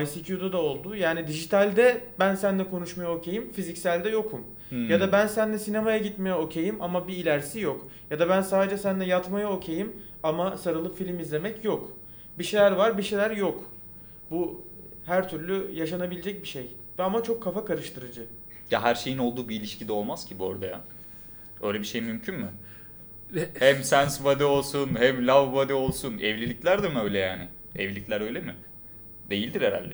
[0.04, 0.96] ICQ'da da oldu.
[0.96, 4.46] Yani dijitalde ben seninle konuşmaya okeyim, fizikselde yokum.
[4.70, 4.90] Hmm.
[4.90, 7.88] Ya da ben seninle sinemaya gitmeye okeyim ama bir ilerisi yok.
[8.12, 11.92] Ya da ben sadece seninle yatmaya okeyim ama sarılıp film izlemek yok.
[12.40, 13.64] Bir şeyler var, bir şeyler yok.
[14.32, 14.62] Bu
[15.06, 16.68] her türlü yaşanabilecek bir şey.
[17.00, 18.26] Ve Ama çok kafa karıştırıcı.
[18.72, 20.82] Ya her şeyin olduğu bir ilişkide olmaz ki bu arada ya.
[21.64, 22.50] Öyle bir şey mümkün mü?
[23.60, 26.18] Hem sense body olsun, hem love body olsun.
[26.18, 27.48] Evlilikler de mi öyle yani?
[27.76, 28.56] Evlilikler öyle mi?
[29.32, 29.94] Değildir herhalde.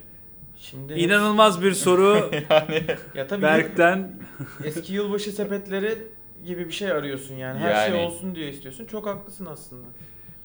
[0.58, 2.84] Şimdi İnanılmaz bir soru Yani
[3.16, 4.20] ya tabii Berk'ten.
[4.66, 5.98] eski yılbaşı sepetleri
[6.46, 7.60] gibi bir şey arıyorsun yani.
[7.60, 7.92] Her Yani.
[7.96, 8.86] şey olsun diye istiyorsun.
[8.86, 9.88] Çok haklısın aslında.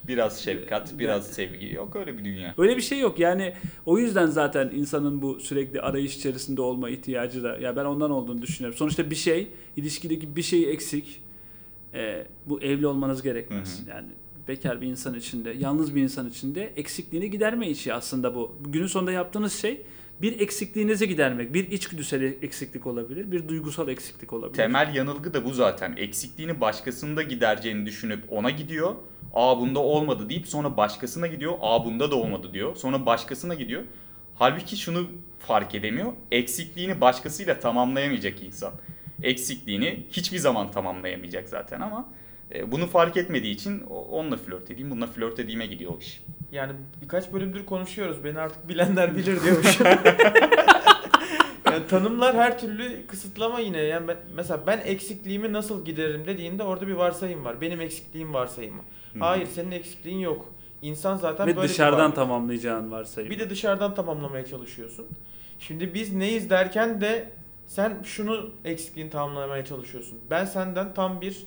[0.08, 1.74] biraz şefkat, biraz sevgi.
[1.74, 2.54] Yok öyle bir dünya.
[2.58, 3.18] Öyle bir şey yok.
[3.18, 3.54] Yani
[3.86, 8.42] o yüzden zaten insanın bu sürekli arayış içerisinde olma ihtiyacı da ya ben ondan olduğunu
[8.42, 8.78] düşünüyorum.
[8.78, 11.22] Sonuçta bir şey, ilişkideki bir şey eksik.
[11.94, 13.80] Ee, bu evli olmanız gerekmez.
[13.80, 13.90] Hı hı.
[13.90, 14.08] Yani
[14.48, 18.56] bekar bir insan içinde, yalnız bir insan içinde eksikliğini giderme işi aslında bu.
[18.60, 19.82] Günün sonunda yaptığınız şey
[20.22, 21.54] bir eksikliğinizi gidermek.
[21.54, 24.56] Bir içgüdüsel eksiklik olabilir, bir duygusal eksiklik olabilir.
[24.56, 25.94] Temel yanılgı da bu zaten.
[25.96, 28.94] Eksikliğini başkasında gidereceğini düşünüp ona gidiyor.
[29.34, 31.52] Aa bunda olmadı deyip sonra başkasına gidiyor.
[31.60, 32.76] Aa bunda da olmadı diyor.
[32.76, 33.82] Sonra başkasına gidiyor.
[34.34, 35.06] Halbuki şunu
[35.38, 36.12] fark edemiyor.
[36.30, 38.72] Eksikliğini başkasıyla tamamlayamayacak insan.
[39.22, 42.08] Eksikliğini hiçbir zaman tamamlayamayacak zaten ama
[42.54, 46.22] e, bunu fark etmediği için onunla flört edeyim, bununla flört edeyime gidiyor o iş.
[46.52, 48.24] Yani birkaç bölümdür konuşuyoruz.
[48.24, 49.86] Beni artık bilenler bilir diyormuşum.
[51.66, 53.78] yani tanımlar her türlü kısıtlama yine.
[53.78, 57.60] Yani ben, mesela ben eksikliğimi nasıl gideririm dediğinde orada bir varsayım var.
[57.60, 58.82] Benim eksikliğim varsayımı.
[59.18, 60.52] Hayır senin eksikliğin yok.
[60.82, 62.14] İnsan zaten Ve böyle bir dışarıdan varlık.
[62.16, 63.30] tamamlayacağın varsayım.
[63.30, 65.06] Bir de dışarıdan tamamlamaya çalışıyorsun.
[65.58, 67.28] Şimdi biz neyiz derken de
[67.66, 70.18] sen şunu eksikliğini tamamlamaya çalışıyorsun.
[70.30, 71.42] Ben senden tam bir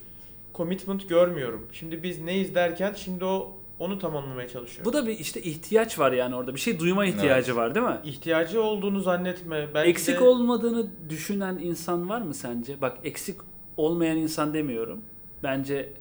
[0.58, 1.68] commitment görmüyorum.
[1.72, 4.86] Şimdi biz neyiz derken şimdi o onu tamamlamaya çalışıyor.
[4.86, 6.54] Bu da bir işte ihtiyaç var yani orada.
[6.56, 7.56] Bir şey duyma ihtiyacı Evet.
[7.62, 7.98] var değil mi?
[8.04, 9.68] ihtiyacı olduğunu zannetme.
[9.74, 12.82] Belki eksik de olmadığını düşünen insan var mı sence?
[12.82, 13.38] Bak eksik
[13.78, 15.02] olmayan insan demiyorum.
[15.44, 15.94] Bence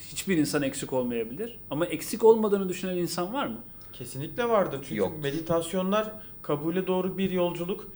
[0.00, 1.58] hiçbir insan eksik olmayabilir.
[1.70, 3.58] Ama eksik olmadığını düşünen insan var mı?
[3.92, 4.78] kesinlikle vardır.
[4.82, 5.22] Çünkü Yoktur.
[5.22, 7.88] meditasyonlar kabule doğru bir yolculuk.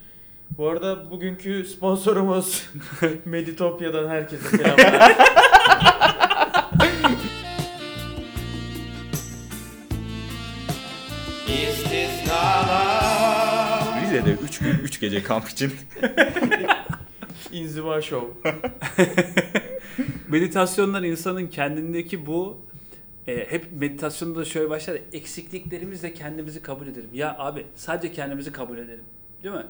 [0.59, 2.71] Bu arada bugünkü sponsorumuz
[3.25, 5.17] Meditopya'dan herkese selamlar.
[14.03, 15.73] Rize'de 3 gün 3 gece kamp için
[17.53, 18.51] İnziva Show.
[20.29, 22.59] Meditasyonlar insanın kendindeki bu
[23.27, 24.99] e, hep meditasyonda da şöyle başlar.
[25.13, 27.11] Eksikliklerimizle kendimizi kabul edelim.
[27.13, 29.05] Ya abi sadece kendimizi kabul edelim.
[29.43, 29.67] Değil mi?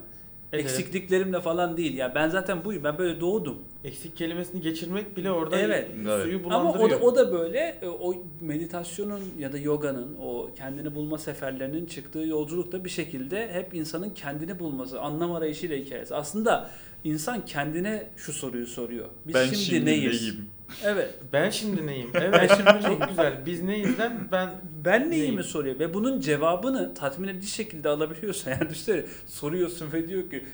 [0.53, 1.95] Eksikliklerimle falan değil.
[1.95, 2.85] Ya ben zaten buyum.
[2.85, 3.59] Ben böyle doğdum.
[3.85, 5.89] Eksik kelimesini geçirmek bile orada Evet.
[6.23, 7.01] suyu Ama bulandırıyor.
[7.01, 11.87] o da, o da böyle e, o meditasyonun ya da yoganın o kendini bulma seferlerinin
[11.87, 16.15] çıktığı yolculukta bir şekilde hep insanın kendini bulması, anlam arayışıyla hikayesi.
[16.15, 16.71] Aslında
[17.05, 19.09] insan kendine şu soruyu soruyor.
[19.27, 20.21] Biz ben şimdi, şimdi neyiz?
[20.23, 20.49] neyim?
[20.85, 21.15] Evet.
[21.33, 22.11] Ben şimdi neyim?
[22.15, 23.47] Evet şimdi çok güzel.
[23.47, 24.51] Biz neyizden ben
[24.85, 25.45] Ben neyimi Neyim?
[25.45, 30.45] soruyor ve bunun cevabını tatmin edici şekilde alabiliyorsan yani düşünsene soruyorsun ve diyor ki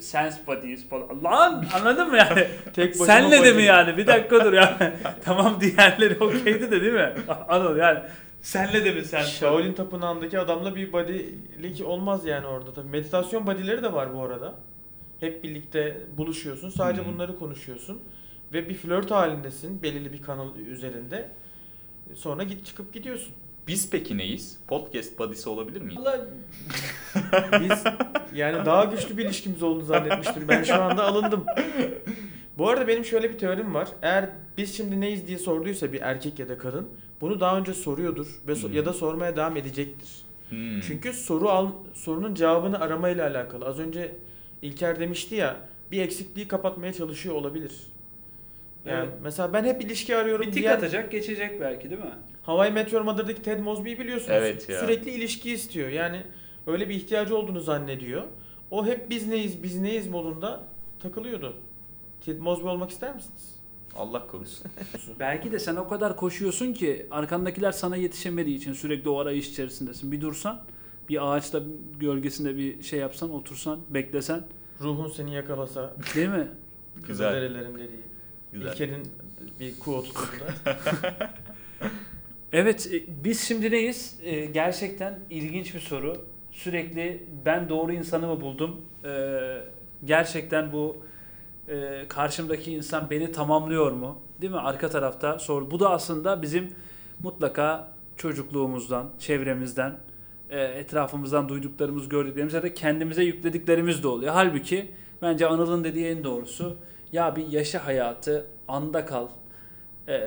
[0.00, 1.24] sense bodies falan.
[1.24, 2.46] Lan anladın mı yani?
[2.72, 3.96] tek Senle de mi yani?
[3.96, 4.92] Bir dakika dur ya.
[5.24, 7.12] tamam diğerleri okeydi de değil mi?
[7.48, 7.98] Anıl yani.
[8.42, 9.22] Senle de mi sen?
[9.22, 12.88] Shaolin tapınağındaki adamla bir bodylik olmaz yani orada tabii.
[12.88, 14.54] Meditasyon bodyleri de var bu arada.
[15.20, 16.68] Hep birlikte buluşuyorsun.
[16.68, 17.06] Sadece Hı.
[17.06, 18.02] bunları konuşuyorsun.
[18.52, 21.28] Ve bir flört halindesin belirli bir kanal üzerinde.
[22.14, 23.32] Sonra git çıkıp gidiyorsun.
[23.68, 24.58] Biz peki neyiz?
[24.68, 26.00] Podcast body'si olabilir miyiz?
[26.00, 26.20] Vallahi
[27.62, 27.84] biz
[28.34, 30.48] yani daha güçlü bir ilişkimiz olduğunu zannetmiştim.
[30.48, 31.44] Ben şu anda alındım.
[32.58, 33.88] Bu arada benim şöyle bir teorim var.
[34.02, 36.88] Eğer biz şimdi neyiz diye sorduysa bir erkek ya da kadın
[37.20, 38.72] bunu daha önce soruyordur ve so- Hmm.
[38.74, 40.08] ya da sormaya devam edecektir.
[40.48, 40.80] Hmm.
[40.80, 43.66] Çünkü soru al sorunun cevabını aramayla alakalı.
[43.66, 44.16] Az önce
[44.62, 45.56] İlker demişti ya
[45.92, 47.72] bir eksikliği kapatmaya çalışıyor olabilir.
[48.84, 49.18] Yani Evet.
[49.22, 52.14] mesela ben hep ilişki arıyorum Bir tik diyen atacak geçecek belki değil mi?
[52.42, 54.30] Hawaii Meteor Mother'daki Ted Mosby'yi biliyorsunuz.
[54.34, 54.80] Evet ya.
[54.80, 55.88] Sürekli ilişki istiyor.
[55.88, 56.22] Yani
[56.66, 58.22] öyle bir ihtiyacı olduğunu zannediyor.
[58.70, 60.60] O hep biz neyiz biz neyiz modunda
[61.02, 61.56] takılıyordu.
[62.24, 63.54] Ted Mosby olmak ister misiniz?
[63.96, 64.66] Allah korusun.
[65.20, 70.12] Belki de sen o kadar koşuyorsun ki arkandakiler sana yetişemediği için sürekli o arayış içerisindesin.
[70.12, 70.62] Bir dursan,
[71.08, 71.60] bir ağaçta
[72.00, 74.44] gölgesinde bir şey yapsan, otursan, beklesen
[74.80, 75.94] Ruhun seni yakalasa.
[76.14, 76.48] değil mi?
[76.96, 77.06] Güzel.
[77.06, 78.09] Kızılderililerin dediği.
[78.52, 78.72] Güzel.
[78.72, 79.02] İlker'in
[79.60, 80.76] bir quote'unda.
[82.52, 84.18] Evet, e, biz şimdi neyiz?
[84.22, 86.16] E, gerçekten ilginç bir soru.
[86.52, 88.80] Sürekli ben doğru insanı mı buldum?
[89.04, 89.10] E,
[90.04, 90.96] gerçekten bu
[91.68, 94.18] e, karşımdaki insan beni tamamlıyor mu?
[94.40, 94.58] Değil mi?
[94.58, 95.70] Arka tarafta sor.
[95.70, 96.68] Bu da aslında bizim
[97.22, 99.98] mutlaka çocukluğumuzdan, çevremizden,
[100.50, 104.32] e, etrafımızdan duyduklarımız, gördüklerimiz ya da kendimize yüklediklerimiz de oluyor.
[104.32, 104.90] Halbuki
[105.22, 106.76] bence Anıl'ın dediği en doğrusu
[107.12, 109.28] ya bir yaşa hayatı, anda kal.
[110.08, 110.20] E,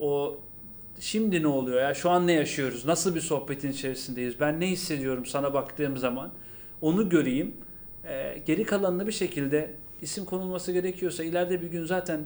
[0.00, 0.38] o
[1.00, 1.94] şimdi ne oluyor ya?
[1.94, 2.84] Şu an ne yaşıyoruz?
[2.86, 4.40] Nasıl bir sohbetin içerisindeyiz?
[4.40, 6.30] Ben ne hissediyorum sana baktığım zaman?
[6.80, 7.54] Onu göreyim.
[8.04, 9.70] Ee, geri kalanını bir şekilde
[10.02, 12.20] isim konulması gerekiyorsa ileride bir gün zaten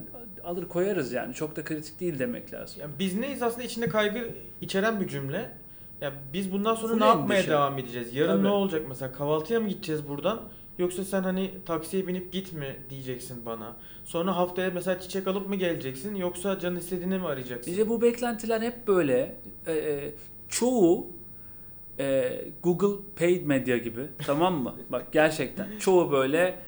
[0.44, 1.34] alır koyarız yani.
[1.34, 2.80] Çok da kritik değil demek lazım.
[2.80, 5.50] Ya biz neyiz aslında içinde kaygı içeren bir cümle.
[6.00, 7.50] Ya biz bundan sonra Full ne yapmaya endişe.
[7.50, 8.14] devam edeceğiz?
[8.14, 8.44] Yarın Tabii.
[8.44, 9.12] ne olacak mesela?
[9.12, 10.40] Kahvaltıya mı gideceğiz buradan?
[10.78, 13.76] Yoksa sen hani taksiye binip gitme diyeceksin bana.
[14.10, 16.14] Sonra haftaya mesela çiçek alıp mı geleceksin?
[16.14, 17.70] Yoksa can istediğini mi arayacaksın?
[17.70, 19.36] İşte bu beklentiler hep böyle.
[19.66, 20.10] Ee,
[20.48, 21.06] çoğu
[21.98, 24.74] e, Google Paid Media gibi tamam mı?
[24.90, 26.58] Bak gerçekten çoğu böyle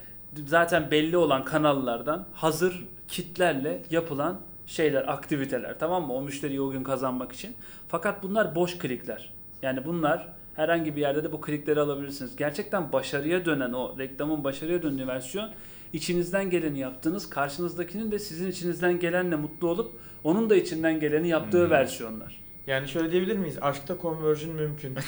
[0.47, 6.13] zaten belli olan kanallardan hazır kitlerle yapılan şeyler, aktiviteler tamam mı?
[6.13, 7.55] O müşteriyi o gün kazanmak için.
[7.89, 9.33] Fakat bunlar boş klikler.
[9.63, 12.37] Yani bunlar herhangi bir yerde de bu klikleri alabilirsiniz.
[12.37, 15.51] Gerçekten başarıya dönen o reklamın başarıya döndüğü versiyon
[15.93, 19.93] içinizden geleni yaptığınız, karşınızdakinin de sizin içinizden gelenle mutlu olup
[20.25, 21.71] onun da içinden geleni yaptığı Hmm.
[21.71, 22.43] versiyonlar.
[22.67, 23.59] Yani şöyle diyebilir miyiz?
[23.61, 24.95] Aşkta conversion mümkün.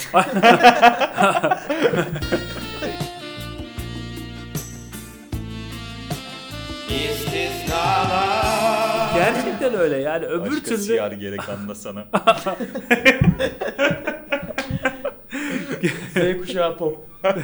[9.14, 12.04] Gerçekten öyle yani öbür Başka türlü siyar gerek anla sana.
[16.14, 16.98] Z kuşağı pop.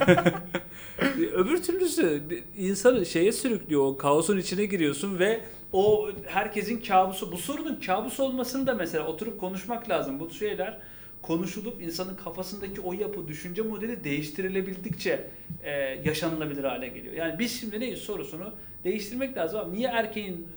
[1.35, 2.23] öbür türlüsü
[2.57, 5.41] insanı şeye sürüklüyor o kaosun içine giriyorsun ve
[5.73, 10.21] o herkesin kabusu bu sorunun kabus olmasını da mesela oturup konuşmak lazım.
[10.21, 10.79] Bu şeyler
[11.23, 15.31] konuşulup insanın kafasındaki o yapı, düşünce modeli değiştirılebildikçe
[15.65, 15.71] e,
[16.05, 17.15] yaşanılabilir hale geliyor.
[17.15, 19.73] Yani biz şimdi neyiz sorusunu değiştirmek lazım.
[19.73, 20.49] Niye erkeğin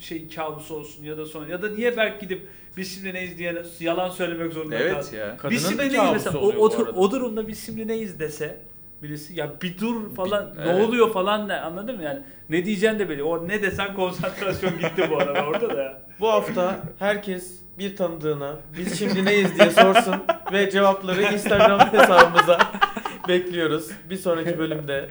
[0.00, 3.62] şey kabusu olsun ya da sonra ya da niye Berk gidip biz şimdi neyiz diye
[3.80, 5.16] yalan söylemek zorunda evet kalsın.
[5.16, 5.36] ya.
[5.36, 8.56] Kadının biz şimdi neyiz mesela o, o, o durumda biz şimdi neyiz dese
[9.02, 10.88] birisi ya bir dur falan Bir- ne evet.
[10.88, 15.08] oluyor falan ne anladın mı yani ne diyeceğin de belli o ne desen konsantrasyon gitti
[15.10, 16.02] bu arada orada da ya.
[16.20, 20.14] Bu hafta herkes bir tanıdığına biz şimdi neyiz diye sorsun
[20.52, 22.58] ve cevapları Instagram hesabımıza
[23.28, 23.90] bekliyoruz.
[24.10, 25.08] Bir sonraki bölümde.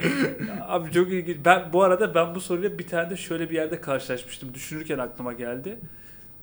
[0.68, 1.38] Abi çok ilginç.
[1.46, 4.54] Ben bu arada ben bu soruyla bir tane de şöyle bir yerde karşılaşmıştım.
[4.54, 5.80] Düşünürken aklıma geldi.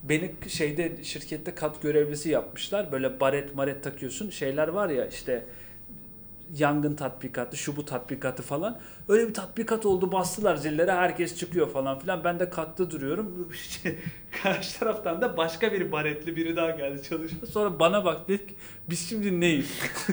[0.02, 2.92] Beni şeyde şirkette kat görevlisi yapmışlar.
[2.92, 4.30] Böyle baret maret takıyorsun.
[4.30, 5.44] Şeyler var ya işte
[6.52, 8.78] yangın tatbikatı, şu bu tatbikatı falan.
[9.08, 12.24] Öyle bir tatbikat oldu bastılar zillere herkes çıkıyor falan filan.
[12.24, 13.52] Ben de katta duruyorum.
[14.42, 17.46] Karşı taraftan da başka bir baretli biri daha geldi çalışıyor.
[17.46, 18.54] Sonra bana bak dedik
[18.90, 19.80] biz şimdi neyiz?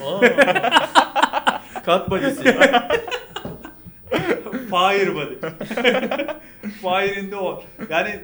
[1.84, 2.56] Kat badisi.
[4.70, 5.34] Fire body.
[6.80, 7.62] Fire in the war.
[7.90, 8.20] Yani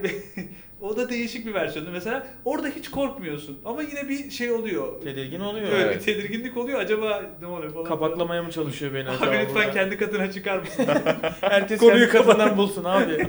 [0.81, 1.89] o da değişik bir versiyonu.
[1.91, 5.01] Mesela orada hiç korkmuyorsun ama yine bir şey oluyor.
[5.01, 5.71] Tedirgin oluyor.
[5.71, 5.95] Böyle Evet.
[5.99, 6.79] bir tedirginlik oluyor.
[6.79, 7.85] Acaba ne oluyor falan.
[7.85, 9.29] Kapaklamaya mı çalışıyor beni acaba?
[9.31, 9.71] Abi lütfen burada?
[9.71, 10.85] kendi katına çıkar mısın?
[11.41, 13.27] Herkes Konuyu kendi katından bulsun abi.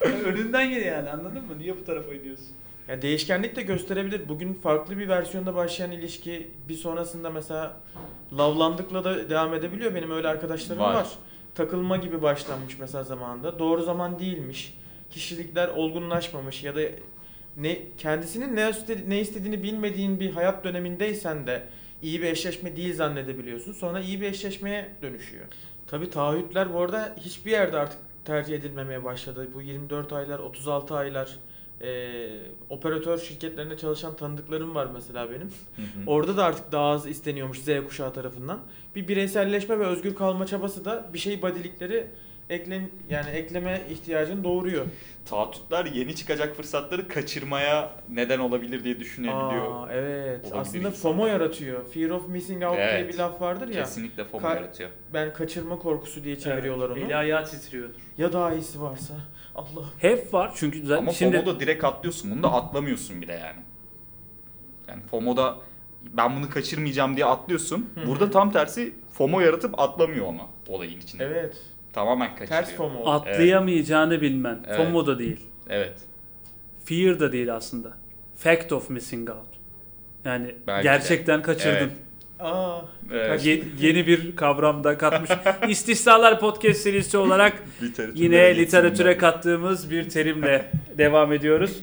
[0.24, 1.58] Önünden gel yani anladın mı?
[1.58, 2.46] Niye bu tarafa iniyorsun?
[2.88, 4.28] Ya değişkenlik de gösterebilir.
[4.28, 7.76] Bugün farklı bir versiyonda başlayan ilişki bir sonrasında mesela
[8.38, 9.94] lavlandıkla da devam edebiliyor.
[9.94, 10.94] Benim öyle arkadaşlarım var.
[10.94, 11.08] Var.
[11.54, 13.58] Takılma gibi başlanmış mesela zamanında.
[13.58, 14.77] Doğru zaman değilmiş.
[15.10, 16.80] Kişilikler olgunlaşmamış ya da
[17.56, 18.72] ne kendisinin ne,
[19.08, 21.62] ne istediğini bilmediğin bir hayat dönemindeysen de
[22.02, 23.72] iyi bir eşleşme değil zannedebiliyorsun.
[23.72, 25.44] Sonra iyi bir eşleşmeye dönüşüyor.
[25.86, 29.48] Tabii taahhütler bu arada hiçbir yerde artık tercih edilmemeye başladı.
[29.54, 31.36] Bu 24 aylar, 36 aylar
[31.80, 32.18] e,
[32.70, 35.46] operatör şirketlerinde çalışan tanıdıklarım var mesela benim.
[35.76, 35.86] Hı hı.
[36.06, 38.60] Orada da artık daha az isteniyormuş Z kuşağı tarafından.
[38.94, 42.06] Bir bireyselleşme ve özgür kalma çabası da bir şey badilikleri
[42.50, 44.86] eklen yani ekleme ihtiyacını doğuruyor.
[45.24, 49.88] Taahhütler yeni çıkacak fırsatları kaçırmaya neden olabilir diye düşünebiliyor.
[49.88, 50.44] Aa, evet.
[50.44, 50.96] Olabilir Aslında insanlar.
[51.16, 51.90] FOMO yaratıyor.
[51.92, 53.12] Fear of missing out diye Evet.
[53.12, 53.82] bir laf vardır ya.
[53.82, 54.90] Kesinlikle FOMO Ka- yaratıyor.
[55.14, 56.98] Ben kaçırma korkusu diye çeviriyorlar onu.
[56.98, 57.94] Eli ayağı titriyordur.
[58.18, 59.14] Ya daha iyisi varsa.
[59.54, 59.84] Allah.
[59.98, 62.30] Hep var çünkü zaten Ama şimdi FOMO'da direkt atlıyorsun.
[62.30, 63.60] Bunu da atlamıyorsun bile yani.
[64.88, 65.56] Yani FOMO'da
[66.02, 67.90] ben bunu kaçırmayacağım diye atlıyorsun.
[68.06, 71.24] Burada tam tersi FOMO yaratıp atlamıyor ama olayın içinde.
[71.24, 71.56] Evet.
[71.92, 72.62] Tamamen kaçırıyor.
[72.62, 73.10] Ters FOMO.
[73.10, 74.58] atlayamayacağını bilmen.
[74.66, 74.76] Evet.
[74.76, 75.40] FOMO da değil.
[75.68, 75.94] Evet.
[76.84, 77.88] Fear da değil aslında.
[78.36, 79.38] Fact of missing out.
[80.24, 80.92] Yani Belki de.
[80.92, 81.76] gerçekten kaçırdın.
[81.78, 81.92] Evet.
[82.40, 82.80] Aa.
[83.12, 83.46] Evet.
[83.46, 85.30] Ye- yeni bir kavram da katmış.
[85.68, 87.62] İstisnalar podcast serisi olarak
[88.14, 91.80] yine literatüre kattığımız bir terimle devam ediyoruz.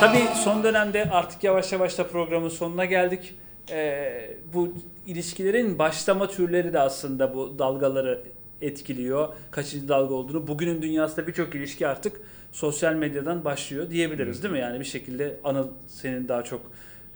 [0.00, 3.34] Tabii son dönemde artık yavaş yavaş da programın sonuna geldik.
[3.70, 4.74] Ee, bu
[5.06, 8.22] ilişkilerin başlama türleri de aslında bu dalgaları
[8.60, 9.28] etkiliyor.
[9.50, 10.46] Kaçıncı dalga olduğunu.
[10.46, 12.20] Bugünün dünyasında birçok ilişki artık
[12.52, 14.60] sosyal medyadan başlıyor diyebiliriz değil mi?
[14.60, 16.60] Yani bir şekilde Anıl senin daha çok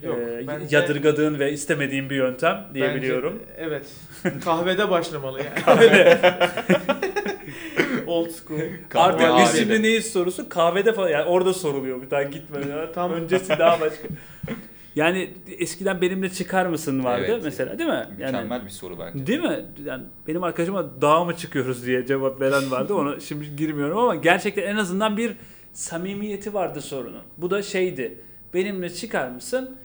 [0.02, 3.42] Yok, e, bence- yadırgadığın ve istemediğin bir yöntem diyebiliyorum.
[3.42, 3.86] Bence, evet.
[4.44, 5.90] Kahvede başlamalı yani.
[8.12, 8.60] Old school.
[8.94, 12.92] Artık biz şimdi neyiz sorusu kahvede falan yani orada soruluyor bir tane gitmeden.
[12.92, 14.08] Tam- Öncesi daha başka.
[14.96, 17.40] Yani eskiden benimle çıkar mısın vardı Evet.
[17.44, 18.06] mesela değil mi?
[18.18, 19.26] Yani Mükemmel bir soru bence.
[19.26, 19.64] Değil mi?
[19.84, 22.94] Yani benim arkadaşıma dağa mı çıkıyoruz diye cevap veren vardı.
[22.94, 25.32] Ona şimdi girmiyorum ama gerçekten en azından bir
[25.72, 27.22] samimiyeti vardı sorunun.
[27.36, 28.18] Bu da şeydi.
[28.54, 29.76] Benimle çıkar mısın?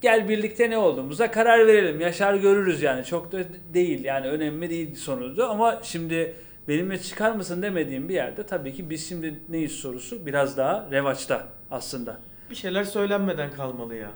[0.00, 2.00] Gel birlikte ne olduğumuza karar verelim.
[2.00, 3.04] Yaşar görürüz yani.
[3.04, 3.38] Çok da
[3.74, 6.34] değil yani önemli değil sonucu ama şimdi
[6.68, 11.48] benimle çıkar mısın demediğim bir yerde tabii ki biz şimdi neyiz sorusu biraz daha revaçta
[11.70, 12.20] aslında.
[12.50, 14.10] Bir şeyler söylenmeden kalmalı ya.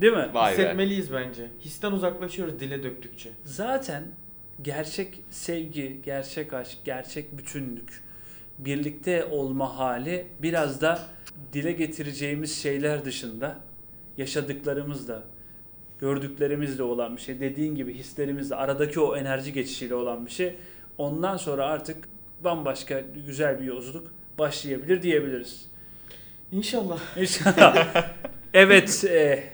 [0.00, 0.28] Değil mi?
[0.32, 0.52] Vay be.
[0.52, 1.48] Hissetmeliyiz bence.
[1.60, 3.30] Histen uzaklaşıyoruz dile döktükçe.
[3.44, 4.04] Zaten
[4.62, 8.02] gerçek sevgi, gerçek aşk, gerçek bütünlük,
[8.58, 10.98] birlikte olma hali biraz da
[11.52, 13.58] dile getireceğimiz şeyler dışında
[14.16, 15.22] yaşadıklarımızla,
[16.00, 17.40] gördüklerimizle olan bir şey.
[17.40, 20.56] Dediğin gibi hislerimizle, aradaki o enerji geçişiyle olan bir şey.
[20.98, 22.08] Ondan sonra artık
[22.44, 25.64] bambaşka güzel bir yolculuk başlayabilir diyebiliriz.
[26.52, 26.98] İnşallah.
[27.16, 27.86] İnşallah.
[28.54, 29.04] evet.
[29.04, 29.44] E,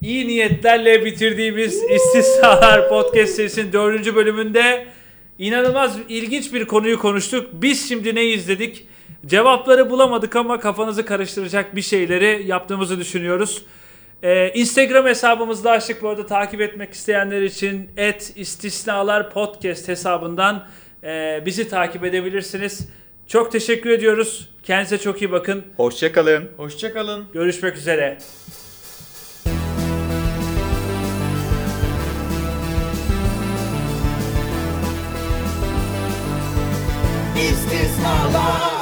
[0.00, 4.86] iyi niyetlerle bitirdiğimiz İstisnalar Podcast serisinin dördüncü bölümünde
[5.38, 7.48] inanılmaz ilginç bir konuyu konuştuk.
[7.52, 8.88] Biz şimdi ne izledik?
[9.26, 13.62] Cevapları bulamadık ama kafanızı karıştıracak bir şeyleri yaptığımızı düşünüyoruz.
[14.22, 20.66] Ee, Instagram hesabımızda açtık bu arada takip etmek isteyenler için et istisnalar podcast hesabından
[21.04, 22.88] e, bizi takip edebilirsiniz.
[23.26, 24.50] Çok teşekkür ediyoruz.
[24.62, 25.64] Kendinize çok iyi bakın.
[25.76, 26.48] Hoşçakalın.
[26.56, 27.24] Hoşçakalın.
[27.32, 28.18] Görüşmek üzere.
[37.36, 38.77] İstisnalar